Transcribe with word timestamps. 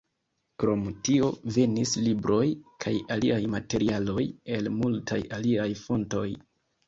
Krom 0.61 0.85
tio, 1.07 1.27
venis 1.57 1.91
libroj 2.05 2.47
kaj 2.85 2.93
aliaj 3.15 3.39
materialoj 3.55 4.25
el 4.57 4.71
multaj 4.79 5.19
aliaj 5.39 5.69
fontoj. 5.85 6.27